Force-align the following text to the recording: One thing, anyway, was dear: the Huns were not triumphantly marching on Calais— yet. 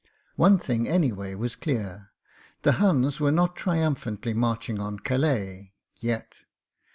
One 0.35 0.57
thing, 0.57 0.87
anyway, 0.87 1.35
was 1.35 1.55
dear: 1.55 2.09
the 2.63 2.71
Huns 2.81 3.19
were 3.19 3.31
not 3.31 3.55
triumphantly 3.55 4.33
marching 4.33 4.79
on 4.79 4.97
Calais— 4.97 5.75
yet. 5.97 6.37